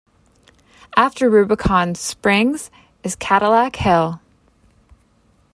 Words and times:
After 0.95 1.29
Rubicon 1.29 1.93
Springs 1.93 2.71
is 3.03 3.15
Cadillac 3.15 3.75
Hill. 3.75 4.19